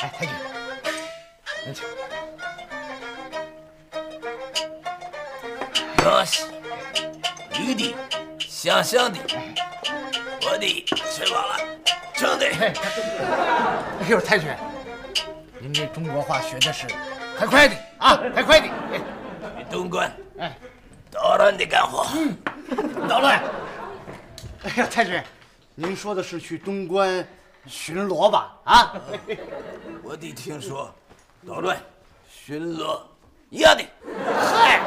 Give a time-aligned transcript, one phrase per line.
[0.00, 0.34] 哎，太君，
[1.64, 1.84] 您请。
[6.04, 6.42] 哟西，
[7.56, 7.94] 女的，
[8.40, 9.20] 香香的，
[10.42, 11.56] 我的吃饱了，
[12.14, 12.46] 撑的。
[12.46, 14.48] 哎呦，太君，
[15.62, 16.88] 您这中国话学的是
[17.38, 18.66] 快快的啊，快快的。
[18.90, 20.58] 哎，东关，哎，
[21.08, 22.04] 捣乱的干活。
[22.16, 22.36] 嗯，
[23.08, 23.40] 捣乱。
[24.64, 25.22] 哎呀，太君，
[25.76, 27.24] 您说的是去东关
[27.68, 28.50] 巡逻吧？
[28.64, 28.92] 啊？
[30.02, 30.92] 我得听说，
[31.46, 31.76] 捣乱、
[32.28, 32.98] 巡逻
[33.48, 33.84] 一样的。
[34.36, 34.80] 嗨，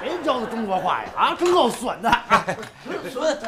[0.00, 1.10] 谁教的中国话呀？
[1.18, 2.10] 啊，真够损的。
[3.12, 3.38] 损，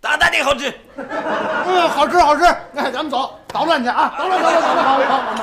[0.00, 0.74] 大大的好吃。
[0.96, 2.42] 嗯，好吃好吃。
[2.72, 4.14] 那咱们走，捣乱去啊！
[4.18, 5.37] 捣乱捣乱捣乱，好好。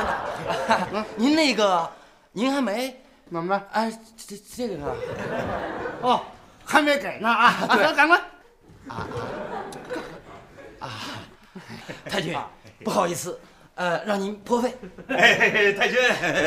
[1.15, 1.89] 您那个，
[2.31, 3.65] 您还没怎么着？
[3.71, 4.95] 哎，这这个啊
[6.01, 6.21] 哦，
[6.63, 7.67] 还没给呢啊！
[7.75, 8.17] 对赶快
[8.87, 9.07] 啊
[10.79, 10.89] 啊。
[12.09, 12.35] 太君，
[12.83, 13.39] 不好意思，
[13.75, 14.73] 呃，让您破费。
[15.07, 15.97] 哎，太君，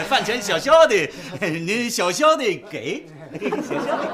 [0.04, 0.94] 饭钱小小的，
[1.40, 3.06] 您小小的给，
[3.62, 4.08] 小小的。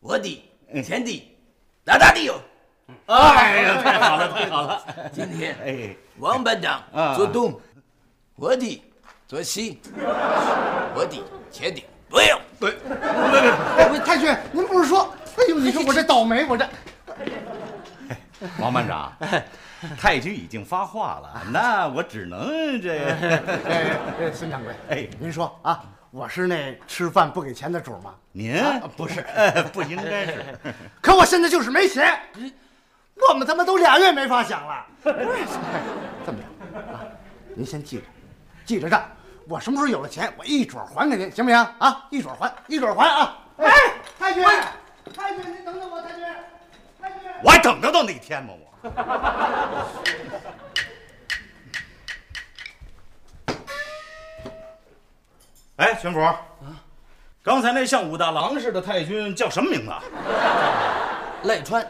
[0.00, 1.36] 我的天地，
[1.84, 2.40] 大大的有。
[3.06, 4.82] 哎呀，太好了，太好了！
[5.12, 6.82] 今天哎，王班长
[7.14, 7.60] 做东，
[8.38, 8.84] 我的
[9.26, 9.80] 做西，
[10.94, 12.40] 我的前顶不用。
[12.60, 12.72] 对，
[13.88, 15.12] 不，太君，您不是说？
[15.36, 16.64] 哎呦，你说我这倒霉，我这。
[18.60, 19.12] 王班长，
[19.98, 23.08] 太君已经发话了，那我只能这。
[23.08, 28.14] 哎，哎孙掌柜，哎，您说啊，我是那吃饭不给钱的主吗？
[28.30, 28.54] 您
[28.96, 29.24] 不是，
[29.74, 30.44] 不应该是。
[31.02, 32.16] 可我现在就是没钱，
[33.28, 34.86] 我们他妈都俩月没法想了。
[35.04, 35.12] 这
[36.32, 37.02] 么着啊，
[37.56, 38.04] 您先记着，
[38.68, 39.02] 记着账，
[39.48, 41.58] 我什么时候有了钱，我一准还给您，行不行？
[41.78, 43.38] 啊，一准还，一准还啊！
[43.56, 43.72] 哎，
[44.18, 44.44] 太君，
[45.16, 46.22] 太君，您等等我，太君，
[47.00, 48.52] 太君，我还等得到那天吗？
[48.52, 48.92] 我。
[55.76, 56.36] 哎，巡抚，
[57.42, 59.92] 刚才那像武大郎似的太君叫什么名字？
[61.44, 61.86] 赖川，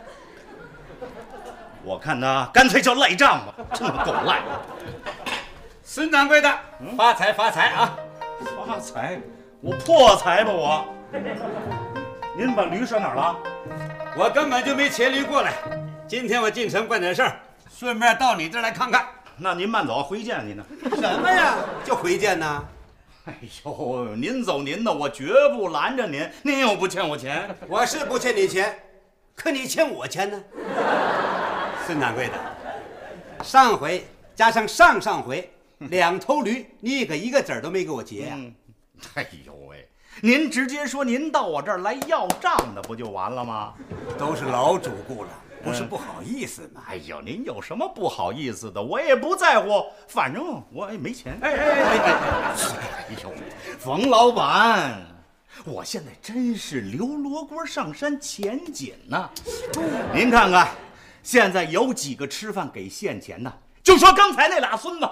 [1.82, 4.42] 我看他干脆叫赖账吧，这么够赖。
[5.90, 6.54] 孙掌柜的，
[6.98, 7.96] 发财发财啊！
[8.66, 9.18] 发财？
[9.62, 10.84] 我破财吧我？
[12.36, 13.34] 您把驴拴哪儿了？
[14.14, 15.54] 我根本就没骑驴过来，
[16.06, 17.40] 今天我进城办点事儿，
[17.74, 19.06] 顺便到你这儿来看看。
[19.38, 20.64] 那您慢走，回见您呢。
[20.94, 21.54] 什么呀？
[21.82, 22.62] 就回见呐？
[23.24, 23.34] 哎
[23.64, 26.30] 呦，您走您的，我绝不拦着您。
[26.42, 28.78] 您又不欠我钱，我是不欠你钱，
[29.34, 30.38] 可你欠我钱呢。
[31.86, 32.34] 孙掌柜的，
[33.42, 35.50] 上回加上上上回，
[35.90, 38.54] 两头驴，你可一个子儿都没给我结呀、嗯
[39.14, 39.88] 哎呦喂，
[40.20, 43.74] 您直接说您到我这儿来要账的，不就完了吗？
[44.18, 45.30] 都是老主顾了，
[45.62, 46.82] 不是不好意思吗？
[46.88, 48.82] 哎呦，您有什么不好意思的？
[48.82, 51.38] 我也不在乎，反正我也没钱。
[51.40, 52.54] 哎哎哎哎哎！
[53.08, 53.32] 哎呦，
[53.78, 55.00] 冯老板，
[55.64, 59.30] 我现在真是刘罗锅上山钱紧呐、
[60.12, 60.70] 您看看，
[61.22, 63.52] 现在有几个吃饭给现钱的？
[63.88, 65.08] 就说刚才那俩孙子。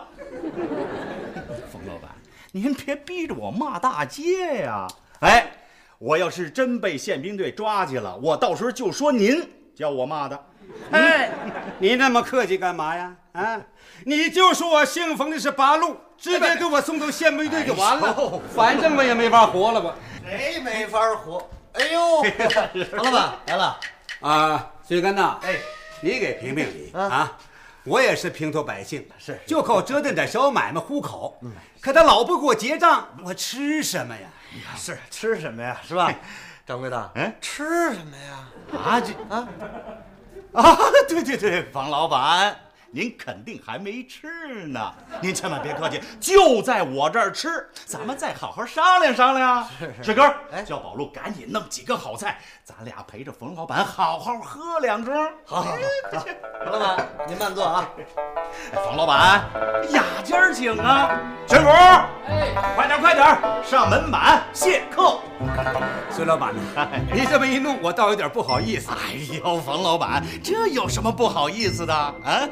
[1.72, 2.10] 冯老板，
[2.52, 4.86] 您别逼着我骂大街呀！
[5.20, 5.50] 哎，
[5.98, 10.38] 我要是真被宪兵队抓去了，我到时候就说您叫我骂的。
[10.90, 11.30] 哎，
[11.80, 13.16] 你那么客气干嘛呀？
[13.32, 13.58] 啊，
[14.04, 19.94] 你就说我姓冯的是八路，直接给我送到宪兵队就完了，反正我也没法活了吧？
[20.22, 21.48] 谁没法活？
[21.72, 22.22] 哎呦，
[22.92, 23.80] 冯老板来了。
[24.20, 25.54] 啊，水根呐，哎，
[26.02, 27.38] 你给评评理啊！
[27.86, 31.38] 我也是平头百姓，是就靠折腾点小买卖糊口。
[31.80, 34.28] 可他老不给我结账，我吃什么呀？
[34.76, 35.80] 是吃什么呀？
[35.86, 36.12] 是吧？
[36.66, 37.64] 掌柜的，嗯吃
[37.94, 38.48] 什么呀？
[38.84, 39.48] 啊，这啊
[40.52, 40.76] 啊，
[41.08, 42.56] 对对对，王老板，
[42.96, 49.68] 您肯定还没吃呢，您千万别客气，就在我这儿吃，咱们再好好商量商量。
[50.02, 55.12] 志哥，哎叫宝路赶紧弄几个好菜，咱俩陪着冯老板好好喝两盅。
[55.44, 55.72] 好好
[56.10, 56.24] 好，好
[56.64, 57.86] 王老板您慢坐啊。
[57.98, 58.04] 哎，
[58.82, 59.44] 冯老板，
[59.90, 61.10] 雅间儿请啊！
[61.46, 63.26] 全福，哎，快点快点，
[63.62, 65.18] 上门板谢客。
[66.10, 66.62] 孙老板呢，
[67.12, 68.90] 你这么一弄，我倒有点不好意思。
[68.90, 72.48] 哎呦，冯老板，这有什么不好意思的啊？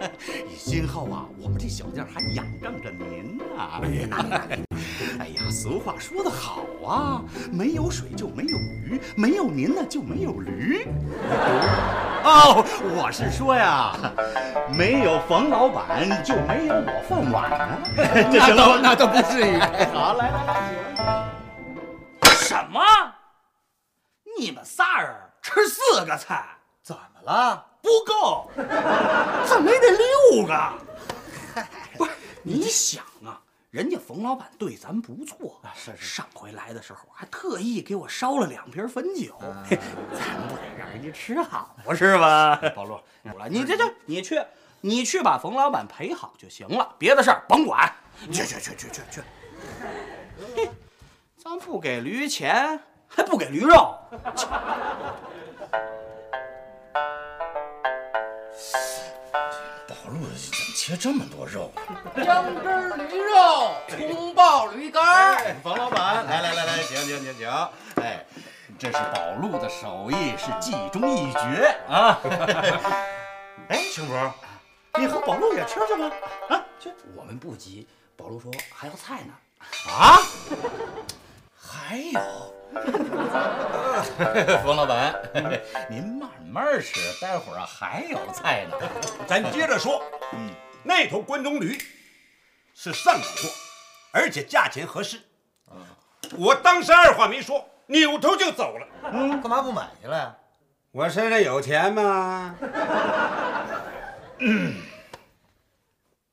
[0.59, 3.45] 今后啊，我们这小店还仰仗着您呢、
[5.21, 7.23] 哎呀，俗话说得好啊，
[7.53, 10.87] 没有水就没有鱼，没有您呢就没有驴。
[12.25, 12.65] 哦，
[12.97, 13.95] 我是说呀，
[14.77, 17.79] 没有冯老板就没有我饭碗啊。
[18.33, 19.59] 这行了，那倒不至于。
[19.93, 21.29] 好，来来来，
[22.23, 22.81] 什么？
[24.39, 26.45] 你们仨人吃四个菜，
[26.83, 27.67] 怎么了？
[27.85, 28.51] 不够，
[29.47, 30.73] 怎么也得六个。
[31.99, 32.11] 不是，
[32.43, 33.39] 你想啊，
[33.71, 36.07] 人家冯老板对咱不错，是是。
[36.17, 39.37] 上回来的时候还特意给我烧了两瓶汾酒，
[39.69, 39.79] 嘿
[40.13, 42.57] 咱不得让人家吃好不是吧？
[42.75, 43.05] 保罗，
[43.51, 44.43] 你这这，你去，
[44.81, 47.93] 你去把冯老板陪好就行了，别的事儿甭管。
[48.33, 49.21] 去去去去去去。
[50.57, 50.71] 嘿，
[51.37, 53.95] 咱不给驴钱，还不给驴肉。
[60.87, 61.73] 切这么多肉？
[62.15, 67.49] 姜汁驴肉，葱爆驴肝冯老板，来来来来，请请请请。
[68.03, 68.23] 哎，
[68.79, 72.21] 这是宝路的手艺，是技中一绝啊。
[73.69, 74.15] 哎，青福，
[74.99, 76.15] 你和宝路也吃去吧。
[76.51, 76.93] 啊，去。
[77.17, 79.33] 我们不急，宝路说还有菜呢。
[79.91, 80.21] 啊？
[81.59, 82.21] 还有？
[84.63, 85.15] 冯老板，
[85.89, 88.77] 您慢慢吃，待会儿啊还有菜呢。
[89.27, 90.03] 咱接着说，
[90.35, 90.51] 嗯，
[90.85, 91.77] 那头关东驴
[92.75, 93.49] 是上等货，
[94.13, 95.21] 而且价钱合适。
[96.37, 98.87] 我当时二话没说，扭头就走了。
[99.13, 100.37] 嗯，干嘛不买去了呀？
[100.93, 102.57] 我身上有钱吗？
[104.39, 104.75] 嗯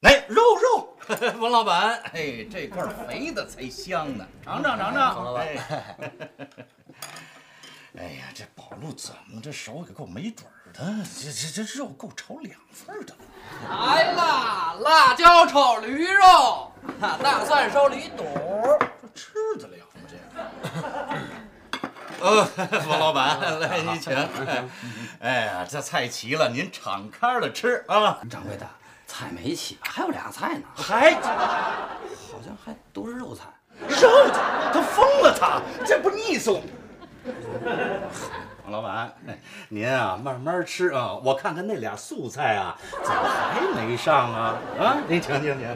[0.02, 0.98] 来，肉肉，
[1.40, 5.16] 王老板，哎，这块肥的才香呢，尝尝尝尝。
[5.16, 5.58] 王老板哎，
[7.98, 10.84] 哎呀，这宝路怎么这手给够没准儿的？
[11.20, 13.20] 这这这肉够炒两份的了。
[13.70, 18.26] 来啦，辣椒炒驴肉，大蒜烧驴肚。
[19.02, 20.02] 这吃得了吗？
[20.10, 20.16] 这
[22.22, 22.28] 个？
[22.28, 22.48] 呃，
[22.88, 24.14] 王老板，来您请。
[25.20, 28.20] 哎呀，这菜齐了，您敞开了吃啊。
[28.30, 28.68] 掌柜的，
[29.08, 33.46] 菜没齐，还有俩菜呢，还好像还都是肉菜。
[33.88, 34.40] 肉的，
[34.74, 36.68] 他疯了他，这不腻死我们。
[38.72, 39.14] 王老板，
[39.68, 44.56] 您啊慢慢吃啊，我看看那俩素菜啊，怎么还没上啊？
[44.80, 45.68] 啊，您请请请。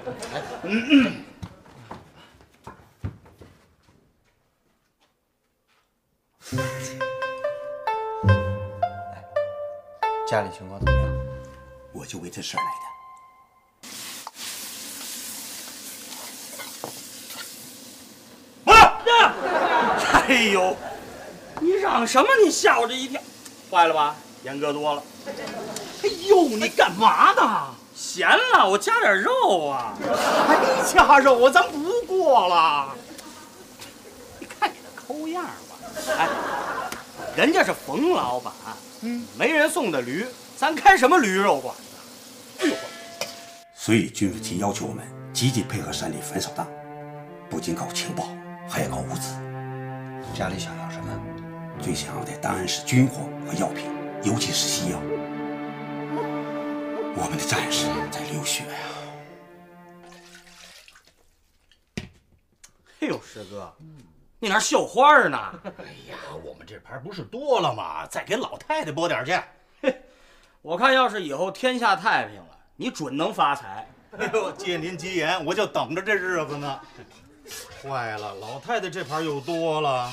[10.25, 11.11] 家里情况怎么样？
[11.91, 12.85] 我就为这事儿来的。
[20.27, 20.75] 哎呦，
[21.61, 22.27] 你嚷什么？
[22.43, 23.21] 你吓我这一跳，
[23.71, 24.15] 坏了吧？
[24.43, 25.03] 盐搁多了。
[26.03, 27.75] 哎呦，你干嘛呢？
[27.95, 29.97] 咸了，我加点肉啊。
[30.47, 31.49] 还加肉啊？
[31.49, 32.89] 咱不过了。
[34.39, 35.75] 你看你那抠样吧。
[36.17, 36.27] 哎，
[37.35, 38.53] 人家是冯老板，
[39.01, 40.25] 嗯，没人送的驴，
[40.57, 42.65] 咱开什么驴肉馆子？
[42.65, 42.75] 哎呦，
[43.73, 46.67] 所以军委厅要求我们积极配合山里反扫荡，
[47.49, 48.27] 不仅搞情报，
[48.69, 49.33] 还要搞物资。
[50.37, 51.09] 家里想要什么？
[51.81, 53.85] 最想要的当然是军火和药品，
[54.23, 54.99] 尤其是西药。
[57.17, 58.79] 我们的战士在流血呀、
[62.99, 63.73] 哎呦，师哥，
[64.39, 65.37] 你那儿绣花呢？
[65.63, 68.05] 哎呀，我们这盘不是多了吗？
[68.07, 69.93] 再给老太太拨点去。
[70.61, 73.87] 我看要是以后天下太平了，你准能发财。
[74.17, 76.81] 哎呦，借您吉言，我就等着这日子呢。
[77.81, 80.11] 坏了，老太太这盘又多了。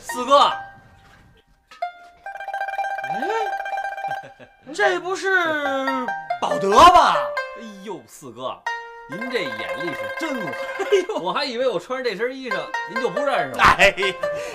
[0.00, 0.38] 四哥，
[3.08, 3.18] 哎，
[4.74, 5.28] 这不是
[6.40, 7.16] 保德吧？
[7.58, 8.56] 哎呦，四哥，
[9.10, 10.52] 您这眼力是真好。
[11.20, 12.56] 我还以为我穿着这身衣裳，
[12.92, 13.62] 您就不认识了。
[13.62, 13.94] 哎，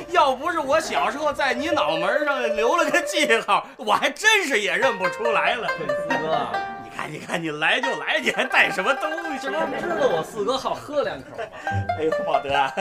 [0.10, 5.68] 要不是我小时候在你脑门上留了个记号，我还真是也认不出来了。
[5.68, 6.71] 四哥，你
[7.02, 9.48] 看，你看，你来就来，你还带什么东西？
[9.48, 11.44] 这不知道我四哥好喝两口吗？
[11.98, 12.72] 哎呦，宝德啊，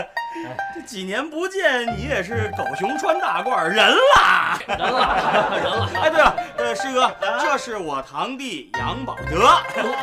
[0.74, 3.76] 这几年不见，你也是狗熊穿大褂，人
[4.16, 5.90] 啦，人啦，人了。
[6.02, 7.10] 哎，对了，呃，师哥，
[7.40, 9.46] 这是我堂弟杨宝德，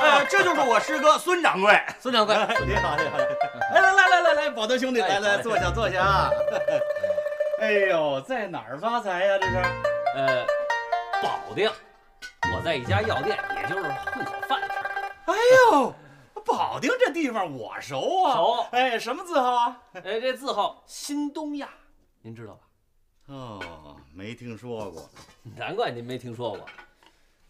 [0.02, 1.80] 呃，这就是我师哥孙掌柜。
[2.00, 3.18] 孙掌柜， 你好，你好。
[3.74, 6.30] 来来来来来来，宝德兄弟，来来坐下坐下啊。
[7.60, 9.38] 哎呦，在哪儿发财呀？
[9.40, 9.58] 这是？
[10.16, 10.46] 呃，
[11.22, 11.70] 保定，
[12.56, 14.76] 我在一家药店，也就是混口饭吃。
[15.26, 15.34] 哎
[15.72, 15.94] 呦，
[16.46, 18.34] 保定这地方我熟啊。
[18.36, 19.82] 熟哎，什么字号啊？
[19.94, 21.70] 哎，这字号新东亚，
[22.22, 22.60] 您知道吧？
[23.28, 25.10] 哦，没听说过。
[25.56, 26.66] 难怪您没听说过。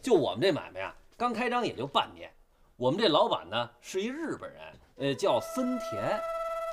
[0.02, 2.32] 就我们这买卖啊，刚开张也就半年。
[2.78, 4.62] 我们这老板呢是一日本人，
[4.98, 6.20] 呃，叫森田，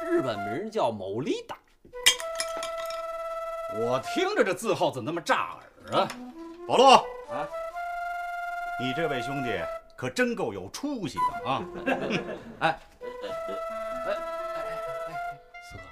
[0.07, 1.57] 日本名叫某利达。
[3.77, 5.59] 我听着这字号怎么那么炸
[5.91, 6.09] 耳啊？
[6.67, 6.93] 保罗
[7.31, 7.49] 啊，
[8.81, 9.61] 你这位兄弟
[9.97, 11.63] 可真够有出息的啊！
[12.61, 12.77] 哎，哎
[13.23, 13.29] 哎
[14.57, 14.61] 哎
[15.71, 15.83] 四哥，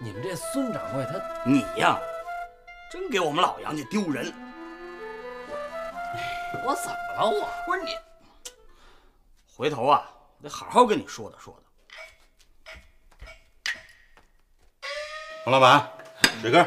[0.00, 1.12] 你们这孙掌柜他
[1.44, 1.96] 你呀，
[2.90, 4.32] 真给我们老杨家丢人。
[6.64, 7.48] 我怎么了我？
[7.66, 7.96] 不是你，
[9.56, 11.60] 回头啊，我得好好跟你说道说道。
[15.44, 15.88] 王老板，
[16.42, 16.66] 水哥，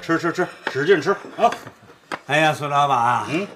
[0.00, 1.50] 吃吃吃，使劲吃啊！
[2.26, 3.46] 哎呀，孙老板，嗯，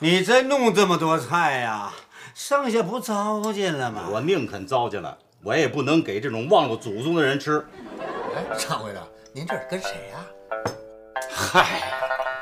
[0.00, 1.92] 你真弄这么多菜呀？
[2.34, 4.08] 剩下不糟践了吗？
[4.10, 7.64] 我宁肯糟践了，我也不能给这种忘了祖宗的人吃。
[8.34, 9.00] 哎，掌柜的，
[9.32, 10.18] 您这是跟谁呀？
[11.32, 11.82] 嗨，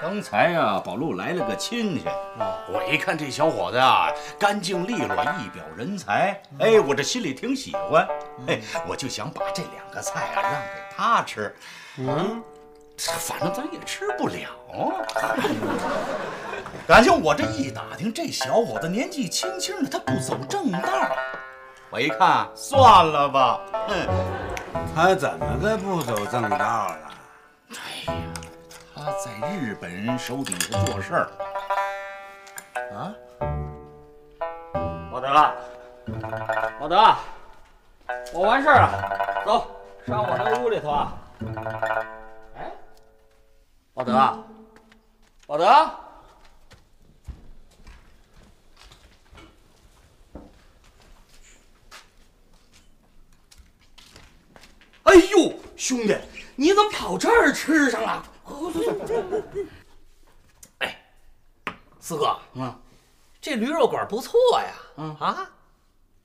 [0.01, 2.05] 刚才啊，宝路来了个亲戚，
[2.69, 8.09] 我一看这小伙子啊，干净利落，一表人才，哎，我这心里挺喜欢，
[8.47, 11.55] 哎，我就想把这两个菜啊让给他吃，
[11.99, 12.43] 嗯，
[12.97, 14.49] 反正咱也吃不了。
[16.93, 20.79] 感情我这一打听，这小伙子年纪轻轻的，他不走正道。
[21.89, 24.07] 我一看，算了吧，嗯，
[24.95, 27.11] 他怎么个不走正道了？
[27.71, 28.23] 哎呀，
[28.95, 31.31] 他在日本人手底下做事儿。
[32.95, 33.15] 啊，
[35.11, 35.29] 宝德，
[36.79, 37.17] 宝德，
[38.35, 39.67] 我完事儿了，走
[40.07, 41.15] 上我那屋里头啊。
[42.55, 42.71] 哎，
[43.95, 44.45] 宝德，
[45.47, 45.91] 宝德。
[55.13, 56.17] 哎呦，兄弟，
[56.57, 58.25] 你怎么跑这儿吃上了？
[60.79, 61.05] 哎，
[62.01, 62.75] 四哥，嗯，
[63.39, 65.51] 这驴肉馆不错呀，嗯啊，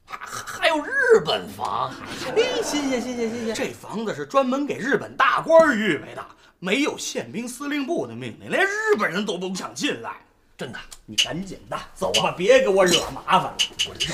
[0.06, 1.94] 还还有日本房，
[2.34, 3.54] 嘿，新鲜新鲜新鲜。
[3.54, 6.26] 这房子是专门给日本大官预备的，
[6.60, 10.16] 没有宪兵司令部的命令，连日本人都不想进来。
[10.58, 13.58] 真的，你赶紧的，走吧，别给我惹麻烦了。
[13.90, 14.08] 我这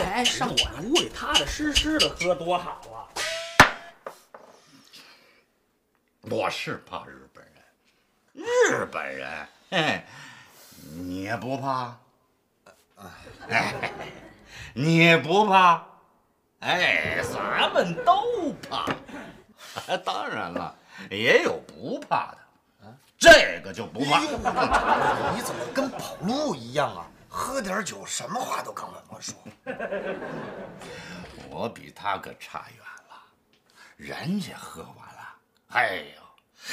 [0.00, 2.89] 哎，上我那屋里踏踏实实的喝多好啊！
[6.30, 10.02] 我是怕日本人，日本人，嘿，
[10.92, 11.98] 你也不怕？
[13.48, 13.92] 哎，
[14.72, 15.84] 你也不怕？
[16.60, 18.86] 哎，咱们都怕。
[20.04, 20.72] 当然了，
[21.10, 22.38] 也有不怕的，
[23.18, 24.20] 这个就不怕。
[24.20, 27.06] 你怎么跟跑路一样啊？
[27.28, 29.34] 喝点酒，什么话都敢跟我说。
[31.48, 33.20] 我比他可差远了，
[33.96, 35.34] 人家喝完了，
[35.70, 36.19] 哎呦，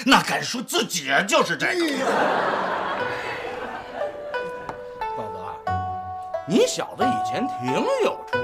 [0.05, 2.05] 那敢说自己就是这个。
[5.15, 5.71] 宝德，
[6.47, 8.39] 你小子以前挺有出息，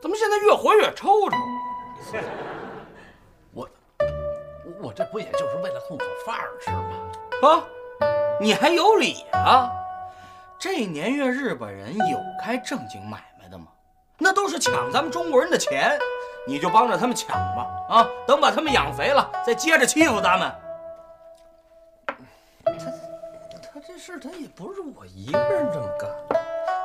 [0.00, 1.36] 怎么现在越活越抽抽？
[3.52, 3.68] 我
[4.80, 6.82] 我这不也就是为了混口饭吃吗？
[7.42, 7.64] 啊，
[8.40, 9.70] 你还有理啊？
[10.58, 13.66] 这年月日本人有开正经买卖的吗？
[14.18, 15.98] 那都是抢咱们中国人的钱，
[16.46, 17.66] 你就帮着他们抢吧！
[17.88, 20.52] 啊，等把他们养肥了，再接着欺负咱们。
[22.64, 22.72] 他
[23.72, 26.10] 他这事他也不是我一个人这么干，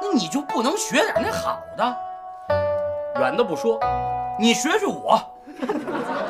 [0.02, 1.98] 那你就不能学点那好的？
[3.20, 3.80] 远的不说，
[4.38, 5.18] 你学学我，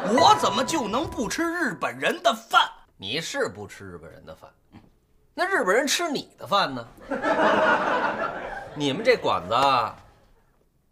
[0.07, 2.61] 我怎么就能不吃日本人的饭？
[2.95, 4.49] 你是不吃日本人的饭，
[5.33, 6.87] 那日本人吃你的饭呢？
[8.75, 9.55] 你们这馆子，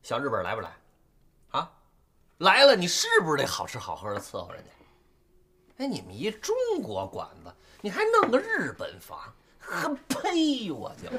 [0.02, 0.70] 小日本来不来？
[2.44, 4.70] 来了，你是不是得好吃好喝的伺候人家？
[5.78, 10.70] 哎，你们一中国馆子，你还弄个日本房，呵呸！
[10.70, 11.10] 我就，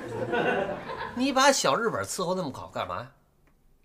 [1.17, 3.11] 你把小日本伺候那么好干嘛呀？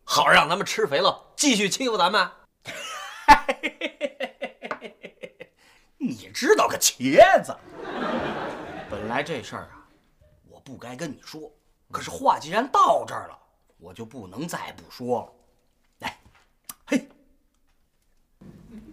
[0.03, 2.29] 好让咱们吃肥了，继续欺负咱们？
[5.97, 7.55] 你知道个茄子！
[8.89, 9.87] 本来这事儿啊，
[10.49, 11.49] 我不该跟你说，
[11.89, 13.39] 可是话既然到这儿了，
[13.77, 15.33] 我就不能再不说了。
[15.99, 16.19] 来，
[16.85, 17.07] 嘿，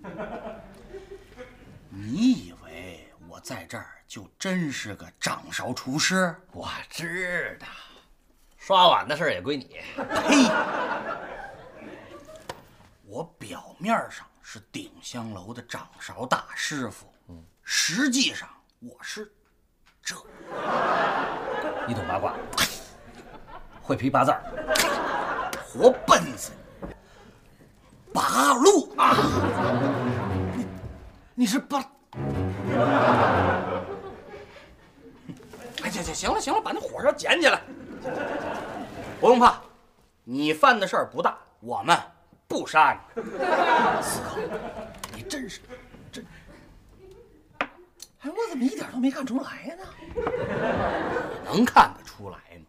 [1.90, 6.34] 你以为我在这儿就真是个掌勺厨师？
[6.52, 7.66] 我知道，
[8.58, 9.80] 刷碗的事儿也归你。
[9.96, 10.50] 呸！
[13.04, 18.48] 我表面上是鼎香楼的掌勺大师傅，嗯实际上
[18.80, 19.32] 我是
[20.02, 20.14] 这
[21.88, 22.34] 一通八卦，
[23.80, 24.42] 会批八字儿，
[25.64, 26.52] 活笨子
[28.16, 29.14] 八路啊！
[30.56, 30.66] 你
[31.34, 31.84] 你是八？
[35.82, 37.60] 哎，行行行了行了，把那火烧捡起来。
[39.20, 39.60] 不用怕，
[40.24, 41.94] 你犯的事儿不大，我们
[42.48, 43.22] 不杀你。
[44.02, 44.40] 四哥，
[45.14, 45.60] 你真是
[46.10, 46.24] 真。
[47.58, 47.68] 哎，
[48.24, 49.84] 我怎么一点都没看出来呢？
[51.44, 52.64] 能看得出来吗？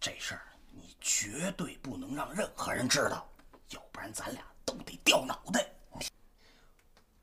[0.00, 0.40] 这事儿
[0.72, 3.28] 你绝对不能让任何人知道，
[3.74, 5.66] 要不然咱俩都得掉脑袋。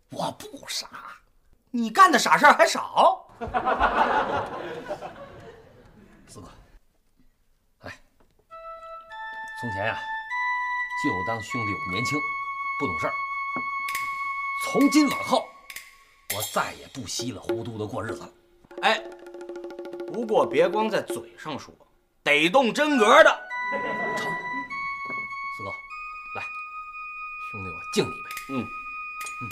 [0.10, 0.90] 我不傻，
[1.72, 3.26] 你干的傻事儿还少。
[6.28, 6.48] 四哥，
[7.80, 8.00] 哎，
[9.62, 9.98] 从前呀、
[11.02, 12.20] 就当兄弟我年轻，
[12.80, 13.14] 不懂事儿。
[14.66, 15.48] 从今往后，
[16.36, 18.30] 我再也不稀里糊涂的过日子了。
[18.82, 19.02] 哎，
[20.12, 21.74] 不过别光在嘴上说，
[22.22, 23.48] 得动真格的。
[27.94, 28.18] 敬你一杯。
[28.54, 28.68] 嗯
[29.42, 29.44] 嗯。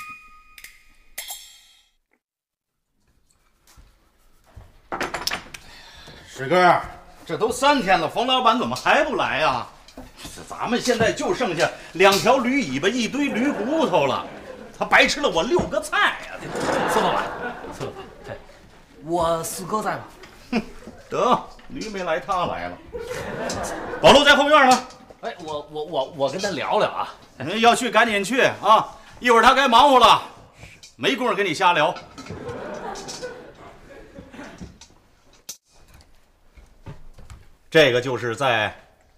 [6.28, 6.82] 师哥，
[7.26, 9.68] 这都三天了，冯老板怎么还不来呀？
[10.34, 14.26] 这咱们现在就剩下两条驴尾巴，一堆驴骨头了，
[14.78, 16.38] 他白吃了我六个菜呀、
[16.90, 17.26] 四老板，
[19.04, 20.04] 我四哥在吗？
[20.52, 20.62] 哼
[21.10, 22.78] 得，驴没来，他来了。
[24.02, 24.88] 宝路在后院呢，
[25.22, 27.14] 哎，我我我我跟他聊聊啊。
[27.60, 28.96] 要去赶紧去啊！
[29.20, 30.22] 一会儿他该忙活了，
[30.96, 31.94] 没工夫跟你瞎聊。
[37.70, 38.74] 这个就是在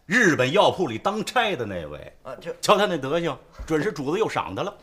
[0.07, 4.75] 日本药铺里当差的那位啊这瞧他那德行，准是主子又赏他了。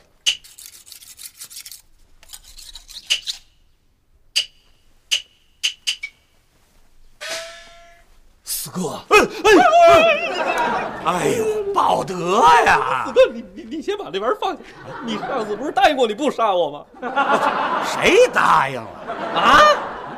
[8.68, 9.16] 四哥，哎
[11.06, 13.04] 哎，哎呦，保德呀！
[13.06, 14.60] 四哥，你你你先把这玩意儿放下。
[15.04, 16.84] 你上次不是答应过你不杀我吗？
[17.86, 18.90] 谁答应了
[19.34, 19.60] 啊？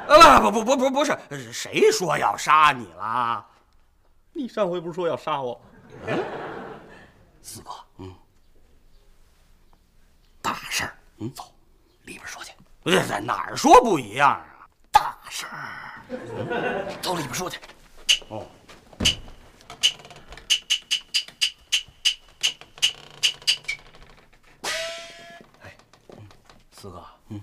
[0.09, 1.17] 啊，不不不不不是，
[1.53, 3.45] 谁说要杀你了？
[4.33, 5.61] 你上回不是说要杀我？
[7.43, 8.13] 四哥，嗯，
[10.43, 11.45] 大事儿，嗯，走，
[12.03, 12.53] 里边说去。
[12.83, 14.67] 不是在哪儿说不一样啊？
[14.91, 16.03] 大事儿，
[17.01, 17.61] 走里边说去。
[18.29, 18.47] 哦，
[25.63, 25.77] 哎
[26.73, 27.41] 四哥，嗯，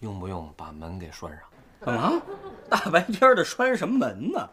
[0.00, 1.40] 用不用把门给拴上？
[1.80, 2.22] 干嘛？
[2.68, 4.50] 大白天的拴什么门呢？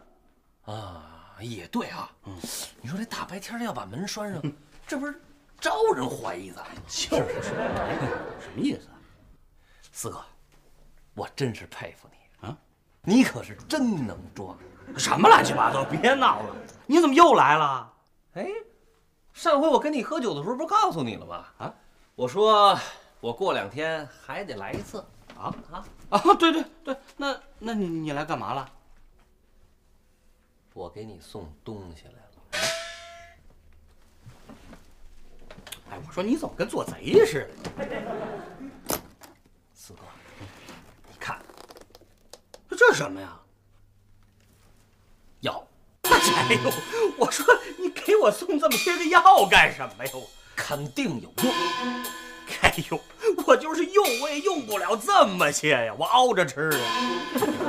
[0.64, 2.10] 啊，也对啊。
[2.24, 2.36] 嗯，
[2.80, 4.42] 你说这大白天的要把门拴上，
[4.86, 5.20] 这不是
[5.60, 6.82] 招人怀疑咱吗？
[6.88, 8.88] 就是什么意思？
[9.92, 10.24] 四哥，
[11.14, 12.56] 我真是佩服你啊！
[13.02, 14.58] 你可是真能装。
[14.96, 15.84] 什么乱七八糟？
[15.84, 16.54] 别闹了！
[16.86, 17.92] 你怎么又来了？
[18.34, 18.48] 哎，
[19.32, 21.44] 上回我跟你喝酒的时候不是告诉你了吗？
[21.58, 21.74] 啊，
[22.14, 22.78] 我说
[23.20, 25.04] 我过两天还得来一次。
[25.36, 26.18] 啊啊啊！
[26.38, 28.66] 对对对，那那你你来干嘛了？
[30.72, 32.20] 我给你送东西来了。
[35.90, 37.84] 哎，我说你怎么跟做贼似的？
[39.74, 40.00] 四哥，
[41.10, 41.38] 你看
[42.70, 43.38] 这是什么呀？
[45.46, 45.66] 药，
[46.02, 46.72] 哎呦，
[47.16, 47.46] 我说
[47.78, 50.10] 你给我送这么些个药干什么呀？
[50.12, 51.54] 我肯定有用。
[52.62, 53.00] 哎呦，
[53.46, 56.78] 我就是用我也用不了这么些呀，我熬着吃啊。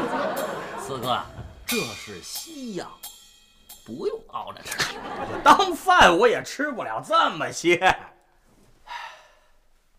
[0.86, 1.22] 四哥，
[1.66, 2.90] 这是西药，
[3.86, 4.96] 不用熬着吃。
[4.98, 7.78] 我当饭我也吃不了这么些。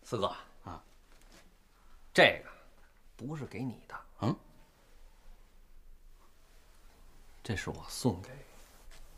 [0.03, 0.25] 四哥
[0.63, 0.81] 啊，
[2.13, 2.49] 这个
[3.15, 4.35] 不是给你的，嗯，
[7.49, 8.29] 这是我送给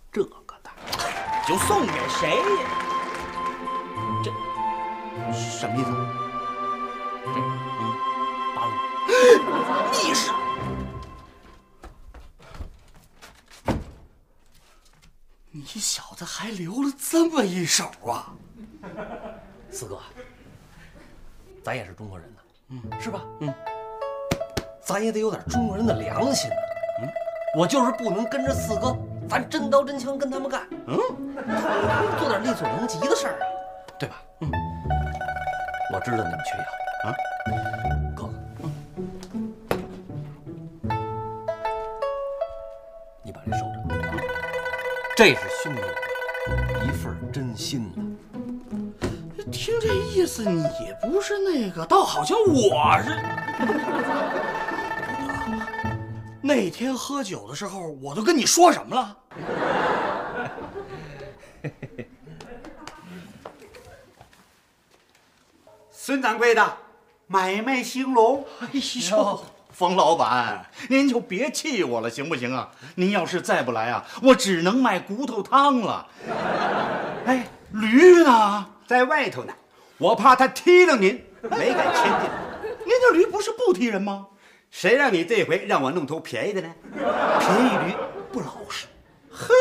[0.10, 0.72] 这个的。
[1.46, 2.44] 就送给谁呀？
[4.24, 4.32] 这
[5.34, 5.92] 什么意思？
[8.56, 8.72] 八路，
[9.92, 10.32] 你是
[15.52, 18.32] 你小子还留了这么一手啊？
[19.70, 20.00] 四哥，
[21.62, 22.40] 咱也是中国人呢，
[22.70, 23.26] 嗯，是吧？
[23.42, 23.54] 嗯，
[24.82, 26.56] 咱也得有点中国人的良心呢。
[27.02, 27.10] 嗯，
[27.54, 28.96] 我就是不能跟着四哥，
[29.30, 30.62] 咱真刀真枪跟他们干。
[30.88, 30.98] 嗯，
[32.18, 33.44] 做点力所能及的事儿啊，
[34.00, 34.16] 对吧？
[34.40, 34.50] 嗯，
[35.94, 36.64] 我知道你们缺药
[37.04, 37.14] 啊，
[38.16, 38.66] 哥哥，
[43.22, 43.96] 你把这收着，
[45.18, 45.82] 这是兄弟
[46.48, 48.02] 我一份真心呢。
[49.52, 50.66] 听这意思，你
[51.02, 53.10] 不是那个，倒好像我是。
[56.54, 59.18] 那天喝酒的时候，我都跟你说什么了？
[65.90, 66.78] 孙掌柜的，
[67.28, 68.46] 买卖兴隆。
[68.60, 72.70] 哎呦，冯老板，您就别气我了，行不行啊？
[72.96, 76.06] 您要是再不来啊，我只能卖骨头汤了。
[77.26, 78.66] 哎，驴呢？
[78.86, 79.54] 在外头呢，
[79.98, 82.30] 我怕他踢了您，没敢牵进来。
[82.84, 84.28] 您这驴不是不踢人吗？
[84.72, 86.74] 谁让你这回让我弄头便宜的呢？
[86.94, 87.94] 便宜驴
[88.32, 88.88] 不老实。
[89.30, 89.54] 嘿，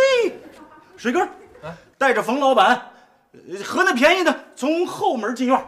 [0.96, 1.28] 水根，
[1.98, 2.92] 带着冯老板，
[3.32, 5.64] 呃和那便宜的从后门进院。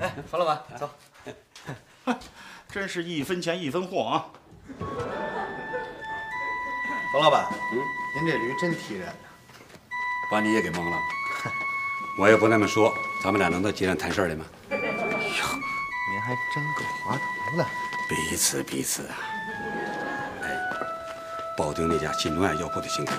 [0.00, 0.90] 哎，冯老板，走。
[2.70, 4.26] 真是一分钱一分货啊！
[7.12, 7.78] 冯老板，嗯，
[8.16, 9.06] 您这驴真踢人。
[10.30, 10.96] 把你也给蒙了。
[12.18, 14.44] 我也不那么说，咱们俩能到街上谈事儿的吗？
[16.28, 17.18] 您还真够滑
[17.50, 17.66] 头的。
[18.06, 19.16] 彼此彼此啊。
[20.42, 20.48] 哎，
[21.56, 23.18] 保定那家新农药药铺的情况，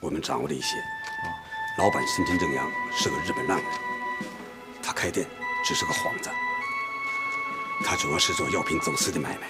[0.00, 0.76] 我们掌握了一些。
[1.78, 3.66] 老板深田正阳是个日本浪人，
[4.82, 5.24] 他开店
[5.64, 6.28] 只是个幌子，
[7.84, 9.46] 他主要是做药品走私的买卖。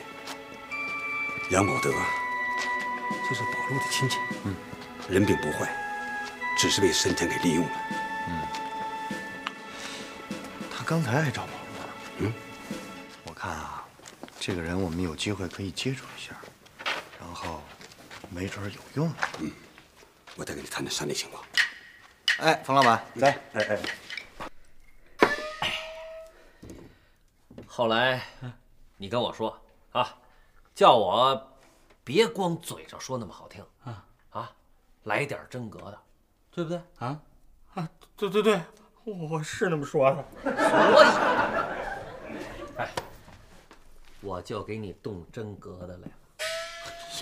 [1.51, 4.55] 杨保德就是宝路的亲戚，嗯，
[5.09, 5.67] 人品不坏，
[6.59, 7.71] 只是被深田给利用了。
[10.71, 11.89] 他刚才还找保路呢。
[12.19, 12.33] 嗯，
[14.49, 16.35] 这个人我们有机会可以接触一下，
[17.21, 17.61] 然后
[18.31, 19.13] 没准儿有用。
[19.41, 19.53] 嗯
[20.37, 21.45] 我再跟你谈谈山里情况。
[22.39, 23.79] 哎，冯老板，来，哎
[25.21, 25.29] 哎，
[27.67, 28.23] 后来，
[28.97, 29.61] 你跟我说
[29.93, 30.17] 啊，
[30.75, 31.59] 叫我
[32.03, 34.51] 别光嘴上说那么好听啊啊，
[35.03, 36.01] 来点真格的，
[36.51, 36.81] 对不对？
[37.01, 37.21] 啊
[37.75, 38.63] 啊，对对对，
[39.05, 40.25] 我是那么说的。
[40.43, 41.07] 所以，
[42.79, 42.89] 哎，
[44.21, 46.13] 我就给你动真格的来了。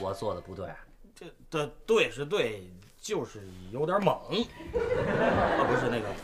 [0.01, 0.71] 我做的不对，
[1.15, 4.15] 这的对是对，就是有点猛。
[4.77, 6.15] 啊，不是那个，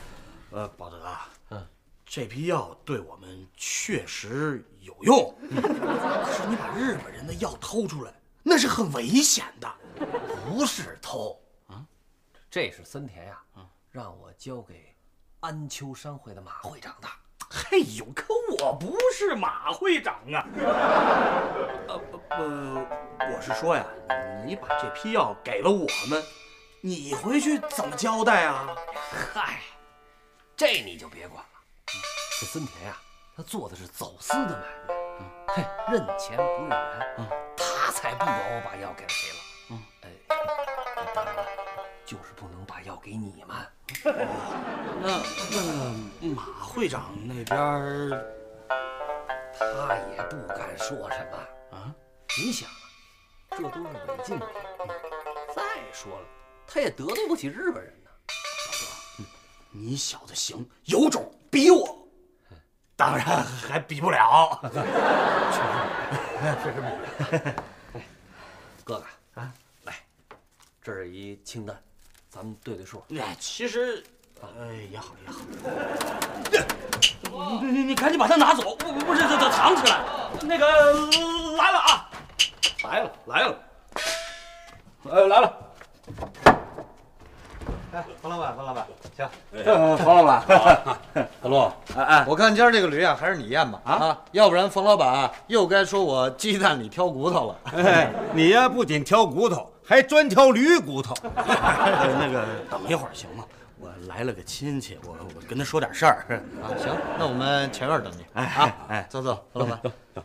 [0.50, 1.66] 呃，宝德啊，嗯，
[2.04, 9.72] 这批药对我们确实有用，可是你把日本人的药偷出来，那是很危险的。
[10.44, 11.86] 不是偷啊，
[12.50, 13.42] 这是森田呀，
[13.90, 14.94] 让我交给
[15.40, 17.08] 安丘商会的马会长的。
[17.54, 20.46] 嘿呦，可我不是马会长啊！
[21.86, 22.86] 呃呃，
[23.30, 23.84] 我是说呀，
[24.46, 26.24] 你把这批药给了我们，
[26.80, 28.74] 你回去怎么交代啊？
[29.34, 29.60] 嗨，
[30.56, 31.60] 这你就别管了。
[32.40, 32.96] 这森田呀，
[33.36, 34.94] 他做的是走私的买卖，
[35.48, 35.62] 嘿，
[35.92, 39.36] 认钱不认人，他才不管我把药给了谁了。
[39.72, 40.08] 嗯，哎，
[41.14, 41.44] 当然了，
[42.06, 43.54] 就是不能把药给你们。
[44.04, 45.22] 那
[46.20, 48.24] 那马会长那边儿
[49.58, 51.36] 他也不敢说什么。
[51.76, 51.94] 啊，
[52.38, 52.74] 你想啊，
[53.50, 54.46] 这都是违禁品。
[55.54, 56.26] 再说了，
[56.66, 58.10] 他也得罪不起日本人呢。
[58.66, 59.28] 老哥
[59.70, 62.08] 你小子行，有种比我，
[62.96, 64.58] 当然还比不了。
[68.84, 69.04] 哥哥
[69.40, 69.52] 啊，
[69.84, 69.94] 来，
[70.82, 71.82] 这是一清单，
[72.34, 73.02] 咱们对对数。
[73.10, 74.02] 哎，其实，
[74.40, 74.46] 哎，
[74.90, 75.38] 也好也好。
[77.60, 80.00] 你你你赶紧把它拿走，不不是这这藏起来。
[80.40, 80.66] 那个
[81.58, 82.08] 来了啊，
[82.84, 83.54] 来了来了，
[85.04, 85.58] 呃来了。
[87.92, 89.28] 哎，冯老板，冯老板，行。
[89.98, 90.42] 冯老板，
[91.42, 97.58] 小陆， 哎哎，我看今儿这个驴啊，还是你验吧啊，要不然冯老板啊又该说我鸡蛋里挑骨头了。
[97.76, 101.14] 哎，你呀不仅挑骨头，还专挑驴骨头。
[101.24, 103.44] 那个等一会儿行吗？
[103.78, 106.24] 我来了个亲戚，我我跟他说点事儿。
[106.62, 108.24] 啊，行，那我们前院等你。
[108.34, 109.82] 哎啊，哎走走，冯老板。
[109.82, 110.24] 走走。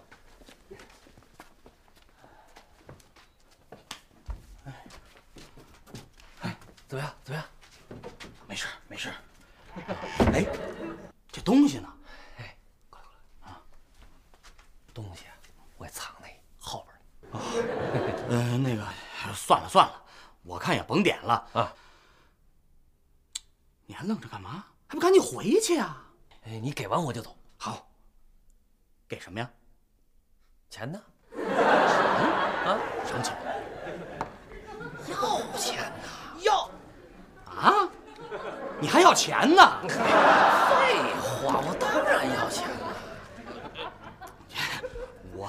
[6.42, 6.56] 哎
[6.88, 7.14] 怎么样？
[7.24, 7.46] 怎么样？
[8.48, 9.10] 没事没事。
[10.34, 10.46] 哎，
[11.32, 11.90] 这东西呢？
[12.38, 12.56] 哎，
[12.92, 13.60] 快过来啊
[14.94, 15.34] 东西啊
[15.78, 16.28] 我也藏那
[16.60, 17.40] 后边呢。
[18.30, 18.84] 呃，那个
[19.34, 20.02] 算了算了，
[20.44, 21.74] 我看也甭点了啊。
[23.86, 24.66] 你还愣着干嘛？
[24.88, 25.98] 还不赶紧回去呀？
[26.46, 27.36] 哎，你给完我就走。
[27.58, 27.90] 好，
[29.08, 29.50] 给什么呀？
[30.70, 31.02] 钱呢？
[32.66, 32.78] 啊？
[33.06, 33.36] 什么钱？
[35.10, 36.08] 要钱呐！
[36.42, 36.70] 要
[37.46, 37.90] 啊？
[38.80, 39.62] 你还要钱呢？
[39.88, 39.96] 废
[41.20, 42.77] 话，我当然要钱了。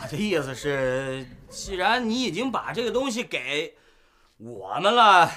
[0.08, 3.76] 我的意思是，既然你已经把这个东西给
[4.38, 5.30] 我们了，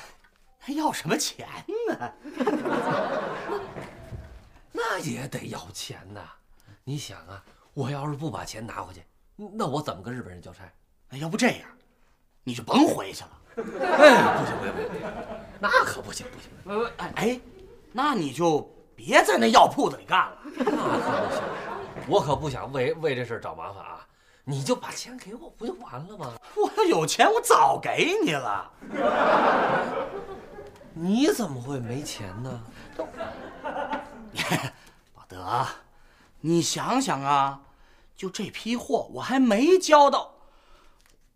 [0.60, 1.46] 还要什么钱
[1.90, 2.14] 呢？
[4.72, 6.22] 那也得要钱呐！
[6.86, 9.04] 你想啊，我要是不把钱拿回去，
[9.36, 10.64] 那我怎么跟日本人交差？
[11.10, 11.68] 那要不这样，
[12.46, 13.32] 你就甭回去了。
[13.58, 15.04] 哎，不行不行不行，
[15.60, 17.38] 那可不行不行，呃，哎哎，
[17.92, 20.38] 那你就别在那药铺子里干了。
[20.56, 20.72] 那可
[21.28, 21.44] 不行，
[22.08, 24.01] 我可不想为为这事儿找麻烦啊！
[24.44, 26.34] 你就把钱给我，不就完了吗？
[26.58, 28.72] 我要有钱，我早给你了。
[30.94, 32.62] 你怎么会没钱呢？
[35.14, 35.66] 宝德，
[36.42, 37.62] 你想想啊，
[38.16, 40.34] 就这批货我还没交到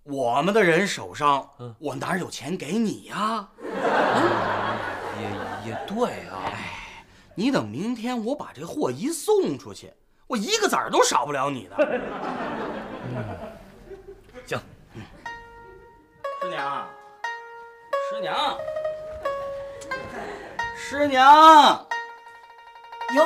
[0.04, 3.48] 我们的人手上，我哪有钱给你呀？
[5.22, 6.52] 也也对啊，
[7.36, 9.94] 你等明天我把这货一送出去，
[10.28, 11.78] 我一个子儿都少不了你的。
[14.46, 14.60] 行，
[16.42, 16.88] 师娘，
[18.10, 18.58] 师娘，
[20.78, 21.88] 师娘，
[23.16, 23.24] 哟，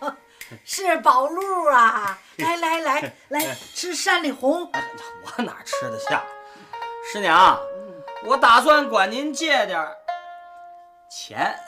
[0.64, 2.18] 是宝路啊！
[2.38, 4.70] 来来来来，吃山里红。
[5.22, 6.22] 我哪吃得下？
[7.10, 7.58] 师娘，
[8.24, 9.96] 我打算管您借点儿
[11.08, 11.58] 钱。